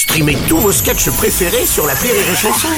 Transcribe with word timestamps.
Streamez 0.00 0.38
tous 0.48 0.56
vos 0.56 0.72
sketchs 0.72 1.10
préférés 1.10 1.66
sur 1.66 1.86
la 1.86 1.92
Rire 1.92 2.14
et 2.14 2.34
Chanson. 2.34 2.68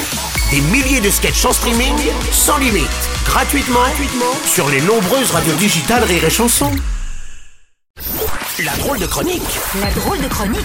Des 0.50 0.60
milliers 0.72 1.00
de 1.00 1.08
sketchs 1.08 1.44
en 1.44 1.52
streaming, 1.52 1.94
sans 2.32 2.58
limite, 2.58 2.82
gratuitement, 3.24 3.78
gratuitement 3.78 4.34
sur 4.44 4.68
les 4.68 4.80
nombreuses 4.80 5.30
radios 5.30 5.54
digitales 5.54 6.02
Rire 6.02 6.24
et 6.24 6.30
Chanson. 6.30 6.72
La 8.64 8.72
drôle 8.76 8.98
de 8.98 9.06
chronique 9.06 9.40
La 9.80 9.92
drôle 9.92 10.20
de 10.20 10.26
chronique 10.26 10.58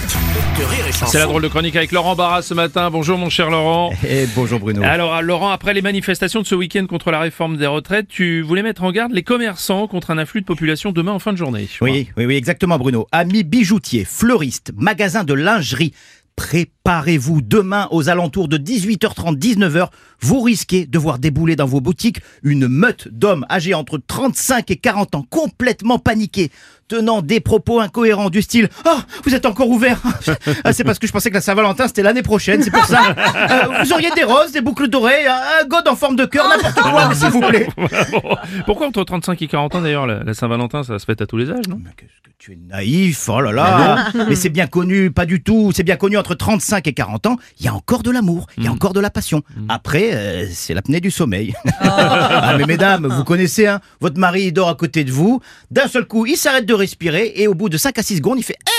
de 0.58 0.64
Rire 0.64 0.86
et 0.88 0.90
Chanson. 0.90 1.06
C'est 1.06 1.20
la 1.20 1.26
drôle 1.26 1.42
de 1.42 1.48
chronique 1.48 1.76
avec 1.76 1.92
Laurent 1.92 2.16
Barra 2.16 2.42
ce 2.42 2.54
matin. 2.54 2.90
Bonjour 2.90 3.18
mon 3.18 3.30
cher 3.30 3.50
Laurent. 3.50 3.92
Et 4.08 4.26
bonjour 4.34 4.58
Bruno. 4.58 4.82
Alors 4.82 5.14
euh, 5.14 5.20
Laurent, 5.20 5.50
après 5.50 5.74
les 5.74 5.82
manifestations 5.82 6.42
de 6.42 6.46
ce 6.46 6.56
week-end 6.56 6.86
contre 6.86 7.12
la 7.12 7.20
réforme 7.20 7.56
des 7.56 7.68
retraites, 7.68 8.08
tu 8.08 8.42
voulais 8.42 8.64
mettre 8.64 8.82
en 8.82 8.90
garde 8.90 9.12
les 9.12 9.22
commerçants 9.22 9.86
contre 9.86 10.10
un 10.10 10.18
afflux 10.18 10.40
de 10.40 10.46
population 10.46 10.90
demain 10.90 11.12
en 11.12 11.20
fin 11.20 11.32
de 11.32 11.38
journée. 11.38 11.68
Oui, 11.80 12.08
oui, 12.16 12.26
oui, 12.26 12.34
exactement 12.34 12.78
Bruno. 12.78 13.06
Amis 13.12 13.44
bijoutiers, 13.44 14.04
fleuristes, 14.04 14.72
magasins 14.76 15.22
de 15.22 15.34
lingerie, 15.34 15.92
préparez-vous 16.38 17.42
demain 17.42 17.88
aux 17.90 18.08
alentours 18.08 18.46
de 18.46 18.58
18h30, 18.58 19.36
19h. 19.38 19.88
Vous 20.20 20.40
risquez 20.40 20.86
de 20.86 20.96
voir 20.96 21.18
débouler 21.18 21.56
dans 21.56 21.66
vos 21.66 21.80
boutiques 21.80 22.20
une 22.44 22.68
meute 22.68 23.08
d'hommes 23.10 23.44
âgés 23.50 23.74
entre 23.74 23.98
35 23.98 24.70
et 24.70 24.76
40 24.76 25.16
ans, 25.16 25.26
complètement 25.28 25.98
paniqués, 25.98 26.50
tenant 26.86 27.22
des 27.22 27.40
propos 27.40 27.80
incohérents 27.80 28.30
du 28.30 28.40
style 28.40 28.68
«Oh, 28.86 28.98
vous 29.24 29.34
êtes 29.34 29.46
encore 29.46 29.68
ouvert 29.68 30.00
Ah, 30.64 30.72
C'est 30.72 30.84
parce 30.84 30.98
que 31.00 31.06
je 31.08 31.12
pensais 31.12 31.28
que 31.28 31.34
la 31.34 31.40
Saint-Valentin 31.40 31.88
c'était 31.88 32.02
l'année 32.02 32.22
prochaine, 32.22 32.62
c'est 32.62 32.70
pour 32.70 32.84
ça. 32.84 33.14
Euh, 33.36 33.82
vous 33.84 33.92
auriez 33.92 34.10
des 34.16 34.24
roses, 34.24 34.52
des 34.52 34.60
boucles 34.60 34.88
dorées, 34.88 35.26
un 35.26 35.66
god 35.66 35.86
en 35.88 35.96
forme 35.96 36.14
de 36.16 36.24
cœur, 36.24 36.48
n'importe 36.48 36.80
quoi, 36.80 37.14
s'il 37.14 37.28
vous 37.28 37.40
plaît.» 37.40 37.68
Pourquoi 38.66 38.86
entre 38.86 39.02
35 39.02 39.42
et 39.42 39.48
40 39.48 39.74
ans 39.74 39.80
d'ailleurs 39.82 40.06
la, 40.06 40.22
la 40.22 40.34
Saint-Valentin 40.34 40.84
ça 40.84 40.98
se 41.00 41.04
fête 41.04 41.20
à 41.20 41.26
tous 41.26 41.36
les 41.36 41.50
âges 41.50 41.66
non? 41.68 41.80
Mais 41.82 41.90
qu'est-ce 41.96 42.22
que 42.22 42.30
tu 42.38 42.52
es 42.52 42.56
naïf, 42.56 43.28
oh 43.28 43.40
là 43.40 43.52
là 43.52 44.08
Mais 44.28 44.36
c'est 44.36 44.48
bien 44.48 44.66
connu, 44.66 45.10
pas 45.10 45.26
du 45.26 45.42
tout, 45.42 45.72
c'est 45.74 45.82
bien 45.82 45.96
connu, 45.96 46.16
entre 46.16 46.27
35 46.34 46.86
et 46.86 46.92
40 46.92 47.26
ans, 47.26 47.36
il 47.58 47.66
y 47.66 47.68
a 47.68 47.74
encore 47.74 48.02
de 48.02 48.10
l'amour, 48.10 48.46
il 48.56 48.64
y 48.64 48.68
a 48.68 48.72
encore 48.72 48.92
de 48.92 49.00
la 49.00 49.10
passion. 49.10 49.42
Après, 49.68 50.10
euh, 50.14 50.46
c'est 50.50 50.74
l'apnée 50.74 51.00
du 51.00 51.10
sommeil. 51.10 51.54
ah 51.80 52.54
mais 52.58 52.66
mesdames, 52.66 53.06
vous 53.06 53.24
connaissez, 53.24 53.66
hein, 53.66 53.80
votre 54.00 54.18
mari 54.18 54.44
il 54.44 54.52
dort 54.52 54.68
à 54.68 54.74
côté 54.74 55.04
de 55.04 55.12
vous, 55.12 55.40
d'un 55.70 55.88
seul 55.88 56.06
coup, 56.06 56.26
il 56.26 56.36
s'arrête 56.36 56.66
de 56.66 56.74
respirer, 56.74 57.32
et 57.36 57.48
au 57.48 57.54
bout 57.54 57.68
de 57.68 57.76
5 57.76 57.98
à 57.98 58.02
6 58.02 58.16
secondes, 58.18 58.38
il 58.38 58.44
fait... 58.44 58.56
Eh 58.66 58.70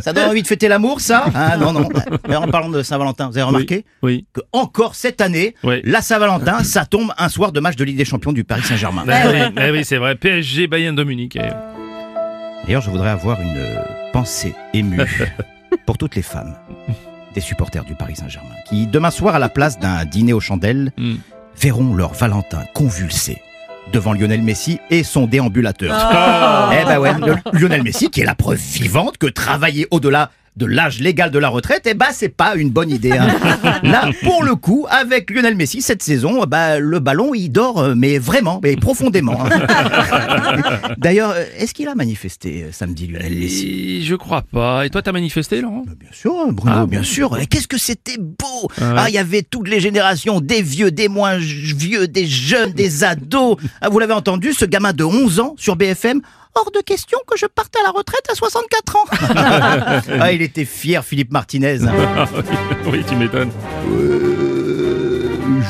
ça 0.00 0.12
donne 0.12 0.30
envie 0.30 0.42
de 0.42 0.46
fêter 0.46 0.68
l'amour, 0.68 1.00
ça 1.00 1.24
Ah 1.34 1.56
non, 1.56 1.72
non. 1.72 1.88
Mais 2.28 2.36
en 2.36 2.48
parlant 2.48 2.68
de 2.68 2.82
Saint-Valentin, 2.82 3.28
vous 3.28 3.36
avez 3.38 3.42
remarqué 3.46 3.84
Oui. 4.02 4.26
que 4.32 4.40
encore 4.52 4.94
cette 4.94 5.20
année, 5.20 5.54
Oui. 5.64 5.80
la 5.84 6.00
Saint-Valentin, 6.00 6.62
ça 6.62 6.84
tombe 6.86 7.12
un 7.18 7.28
soir 7.28 7.52
de 7.52 7.60
match 7.60 7.76
de 7.76 7.84
Ligue 7.84 7.96
des 7.96 8.04
Champions 8.04 8.32
du 8.32 8.44
Paris 8.44 8.62
Saint-Germain. 8.62 9.04
Ah 9.08 9.22
oui, 9.32 9.38
ah 9.56 9.70
oui, 9.72 9.84
c'est 9.84 9.96
vrai. 9.96 10.14
PSG 10.14 10.66
Bayern 10.68 10.94
de 10.94 11.02
Munich. 11.04 11.36
eh. 11.36 11.40
D'ailleurs, 12.66 12.82
je 12.82 12.90
voudrais 12.90 13.10
avoir 13.10 13.40
une 13.40 13.56
euh, 13.56 13.82
pensée 14.12 14.54
émue 14.74 14.98
pour 15.86 15.98
toutes 15.98 16.16
les 16.16 16.22
femmes 16.22 16.54
des 17.34 17.40
supporters 17.40 17.84
du 17.84 17.94
Paris 17.94 18.16
Saint-Germain 18.16 18.54
qui, 18.68 18.86
demain 18.86 19.10
soir, 19.10 19.34
à 19.34 19.38
la 19.38 19.48
place 19.48 19.78
d'un 19.78 20.04
dîner 20.04 20.32
aux 20.32 20.40
chandelles, 20.40 20.92
Mm. 20.96 21.14
verront 21.58 21.94
leur 21.94 22.12
Valentin 22.14 22.64
convulsé 22.74 23.40
devant 23.92 24.12
Lionel 24.14 24.42
Messi 24.42 24.80
et 24.90 25.04
son 25.04 25.26
déambulateur. 25.26 25.94
Eh 26.72 26.84
ben 26.86 26.98
ouais, 26.98 27.12
Lionel 27.52 27.82
Messi 27.84 28.10
qui 28.10 28.20
est 28.20 28.24
la 28.24 28.34
preuve 28.34 28.58
vivante 28.58 29.16
que 29.18 29.26
travailler 29.26 29.86
au-delà 29.92 30.30
de 30.56 30.64
l'âge 30.66 31.00
légal 31.00 31.30
de 31.30 31.38
la 31.38 31.48
retraite, 31.48 31.82
eh 31.86 31.94
ben 31.94 32.06
c'est 32.12 32.28
pas 32.30 32.54
une 32.56 32.70
bonne 32.70 32.90
idée. 32.90 33.12
hein. 33.12 33.28
Là, 33.82 34.10
pour 34.22 34.42
le 34.42 34.54
coup, 34.54 34.86
avec 34.88 35.30
Lionel 35.30 35.54
Messi 35.54 35.82
cette 35.82 36.02
saison, 36.02 36.44
bah, 36.46 36.78
le 36.78 36.98
ballon 36.98 37.34
il 37.34 37.50
dort, 37.50 37.78
euh, 37.80 37.94
mais 37.94 38.18
vraiment, 38.18 38.60
mais 38.62 38.74
profondément. 38.76 39.38
hein. 39.44 39.50
D'ailleurs, 40.98 41.30
euh, 41.36 41.44
est-ce 41.58 41.74
qu'il 41.74 41.88
a 41.88 41.94
manifesté 41.94 42.64
euh, 42.64 42.72
samedi 42.72 43.06
Lionel 43.06 43.34
Messi? 43.34 44.04
je 44.04 44.14
crois 44.14 44.42
pas. 44.42 44.86
Et 44.86 44.90
toi 44.90 45.02
t'as 45.02 45.12
manifesté 45.12 45.60
Laurent? 45.60 45.84
Bien 45.98 46.08
sûr, 46.12 46.32
hein, 46.34 46.52
Bruno, 46.52 46.74
Ah, 46.74 46.86
bien 46.86 47.02
sûr. 47.02 47.36
Et 47.38 47.46
qu'est-ce 47.46 47.68
que 47.68 47.78
c'était 47.78 48.18
beau 48.18 48.70
Ah 48.80 48.92
ouais. 48.94 48.94
Ah, 48.98 49.08
il 49.08 49.14
y 49.14 49.18
avait 49.18 49.42
toutes 49.42 49.68
les 49.68 49.80
générations, 49.80 50.40
des 50.40 50.62
vieux, 50.62 50.90
des 50.90 51.08
moins 51.08 51.36
vieux, 51.36 52.08
des 52.08 52.26
jeunes, 52.26 52.72
des 52.72 53.04
ados. 53.04 53.56
Ah, 53.80 53.88
vous 53.88 53.98
l'avez 53.98 54.14
entendu, 54.14 54.52
ce 54.52 54.64
gamin 54.64 54.92
de 54.92 55.04
11 55.04 55.40
ans 55.40 55.54
sur 55.58 55.76
BFM 55.76 56.20
Hors 56.58 56.70
de 56.70 56.80
question 56.80 57.18
que 57.26 57.36
je 57.36 57.44
parte 57.44 57.76
à 57.76 57.82
la 57.82 57.90
retraite 57.90 58.26
à 58.30 58.34
64 58.34 58.96
ans. 58.96 59.04
ah, 60.20 60.32
il 60.32 60.40
était 60.40 60.64
fier, 60.64 61.04
Philippe 61.04 61.30
Martinez. 61.30 61.80
Oui, 62.90 63.04
tu 63.06 63.14
m'étonnes. 63.16 63.50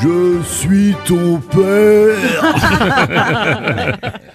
je 0.01 0.41
suis 0.43 0.95
ton 1.05 1.39
père. 1.41 2.53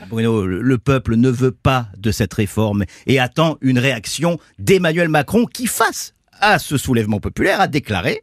Bruno, 0.10 0.44
le 0.44 0.60
le 0.60 0.78
peuple 0.78 1.16
ne 1.16 1.30
veut 1.30 1.52
pas 1.52 1.86
de 1.96 2.10
cette 2.10 2.34
réforme 2.34 2.84
et 3.06 3.18
attend 3.18 3.56
une 3.60 3.78
réaction 3.78 4.38
d'Emmanuel 4.58 5.08
Macron 5.08 5.46
qui, 5.46 5.66
face 5.66 6.12
à 6.40 6.58
ce 6.58 6.76
soulèvement 6.76 7.20
populaire, 7.20 7.60
a 7.60 7.68
déclaré. 7.68 8.22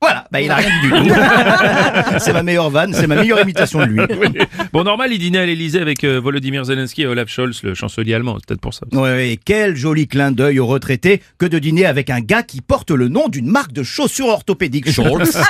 Voilà, 0.00 0.26
bah 0.30 0.40
il 0.40 0.48
a 0.50 0.54
rien 0.56 0.68
dit 0.80 0.88
du 0.88 1.08
tout. 1.08 1.14
c'est 2.18 2.32
ma 2.32 2.44
meilleure 2.44 2.70
vanne, 2.70 2.94
c'est 2.94 3.08
ma 3.08 3.16
meilleure 3.16 3.40
imitation 3.40 3.80
de 3.80 3.84
lui. 3.86 4.00
Oui. 4.18 4.28
Bon, 4.72 4.84
normal, 4.84 5.12
il 5.12 5.18
dînait 5.18 5.38
à 5.38 5.46
l'Elysée 5.46 5.80
avec 5.80 6.02
euh, 6.04 6.18
Volodymyr 6.20 6.64
Zelensky 6.64 7.02
et 7.02 7.06
Olaf 7.06 7.28
Scholz, 7.28 7.62
le 7.62 7.74
chancelier 7.74 8.14
allemand. 8.14 8.36
C'est 8.38 8.46
peut-être 8.46 8.60
pour 8.60 8.74
ça. 8.74 8.86
Ouais, 8.92 9.00
ouais, 9.00 9.38
quel 9.44 9.76
joli 9.76 10.06
clin 10.08 10.30
d'œil 10.32 10.58
aux 10.60 10.66
retraités 10.66 11.20
que 11.38 11.46
de 11.46 11.58
dîner 11.58 11.84
avec 11.86 12.10
un 12.10 12.20
gars 12.20 12.42
qui 12.42 12.60
porte 12.60 12.90
le 12.90 13.08
nom 13.08 13.28
d'une 13.28 13.46
marque 13.46 13.72
de 13.72 13.82
chaussures 13.82 14.26
orthopédiques, 14.28 14.90
Scholz. 14.90 15.36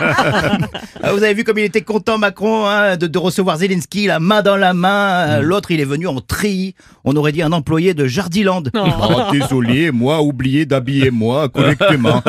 Ah, 1.03 1.13
Vous 1.13 1.23
avez 1.23 1.35
vu 1.35 1.45
comme 1.45 1.59
il 1.59 1.65
était 1.65 1.83
content, 1.83 2.19
Macron, 2.19 2.67
hein, 2.67 2.97
de, 2.97 3.07
de 3.07 3.19
recevoir 3.19 3.59
Zelensky, 3.59 4.07
la 4.07 4.19
main 4.19 4.43
dans 4.43 4.57
la 4.57 4.75
main. 4.75 5.39
Euh, 5.39 5.43
L'autre, 5.43 5.71
il 5.71 5.81
est 5.81 5.85
venu 5.85 6.07
en 6.09 6.21
tri. 6.21 6.75
On 7.05 7.15
aurait 7.17 7.33
dit 7.33 7.43
un 7.43 7.53
employé 7.53 7.95
de 7.95 8.07
Jardiland. 8.07 8.65
Oh, 8.75 9.23
désolé, 9.33 9.91
moi, 9.93 10.21
oublié 10.23 10.67
d'habiller 10.67 11.11
moi 11.11 11.49
correctement. 11.49 12.23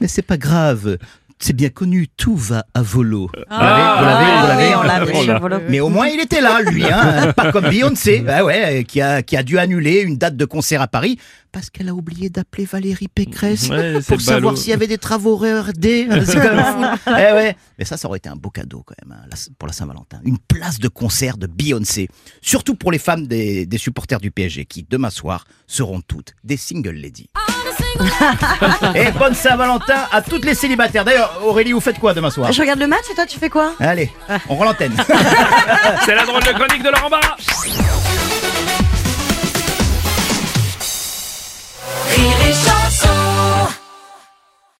Mais 0.00 0.08
c'est 0.08 0.22
pas 0.22 0.36
grave. 0.36 0.98
C'est 1.46 1.52
bien 1.52 1.68
connu, 1.68 2.08
tout 2.08 2.36
va 2.36 2.64
à 2.72 2.80
volo. 2.80 3.28
Vous 3.34 3.42
l'avez, 3.50 3.98
vous 3.98 4.06
l'avez, 4.06 4.74
vous 4.76 4.82
l'avez 4.82 5.14
on 5.14 5.22
l'a 5.26 5.48
là. 5.50 5.58
vu. 5.58 5.64
mais 5.68 5.78
au 5.78 5.90
moins 5.90 6.06
il 6.06 6.18
était 6.18 6.40
là, 6.40 6.62
lui, 6.62 6.86
hein, 6.86 7.32
pas 7.36 7.52
comme 7.52 7.68
Beyoncé, 7.68 8.20
bah 8.20 8.44
ouais, 8.46 8.86
qui 8.88 9.02
a, 9.02 9.22
qui 9.22 9.36
a 9.36 9.42
dû 9.42 9.58
annuler 9.58 10.00
une 10.00 10.16
date 10.16 10.38
de 10.38 10.46
concert 10.46 10.80
à 10.80 10.88
Paris 10.88 11.18
parce 11.52 11.68
qu'elle 11.68 11.90
a 11.90 11.94
oublié 11.94 12.30
d'appeler 12.30 12.64
Valérie 12.64 13.08
Pécresse 13.08 13.68
Ouais, 13.68 14.00
pour 14.00 14.22
savoir 14.22 14.52
ballot. 14.54 14.56
s'il 14.56 14.70
y 14.70 14.72
avait 14.72 14.86
des 14.86 14.96
travaux 14.96 15.36
RD. 15.36 15.84
C'est 16.24 16.40
quand 16.40 16.56
même 16.56 16.96
fou. 16.96 17.10
Eh 17.10 17.10
ouais. 17.34 17.56
Mais 17.78 17.84
ça, 17.84 17.98
ça 17.98 18.08
aurait 18.08 18.16
été 18.16 18.30
un 18.30 18.36
beau 18.36 18.48
cadeau 18.48 18.82
quand 18.82 18.94
même 19.06 19.14
hein, 19.14 19.28
pour 19.58 19.68
la 19.68 19.74
Saint-Valentin. 19.74 20.20
Une 20.24 20.38
place 20.38 20.78
de 20.78 20.88
concert 20.88 21.36
de 21.36 21.46
Beyoncé. 21.46 22.08
Surtout 22.40 22.74
pour 22.74 22.90
les 22.90 22.98
femmes 22.98 23.26
des, 23.26 23.66
des 23.66 23.78
supporters 23.78 24.18
du 24.18 24.30
PSG 24.30 24.64
qui, 24.64 24.86
demain 24.88 25.10
soir, 25.10 25.44
seront 25.66 26.00
toutes 26.00 26.32
des 26.42 26.56
single 26.56 26.94
ladies. 26.94 27.28
Et 28.94 29.10
bonne 29.12 29.34
Saint-Valentin 29.34 30.06
à 30.12 30.22
toutes 30.22 30.44
les 30.44 30.54
célibataires. 30.54 31.04
D'ailleurs, 31.04 31.40
Aurélie, 31.44 31.72
vous 31.72 31.80
faites 31.80 31.98
quoi 31.98 32.14
demain 32.14 32.30
soir 32.30 32.52
Je 32.52 32.60
regarde 32.60 32.80
le 32.80 32.86
match 32.86 33.04
et 33.10 33.14
toi 33.14 33.26
tu 33.26 33.38
fais 33.38 33.50
quoi? 33.50 33.72
Allez, 33.80 34.10
on 34.48 34.54
rend 34.54 34.64
l'antenne. 34.64 34.94
C'est 36.04 36.14
la 36.14 36.24
drôle 36.24 36.42
de 36.42 36.52
chronique 36.52 36.82
de 36.82 36.90
Laurent 36.90 37.10
Barra. 37.10 37.36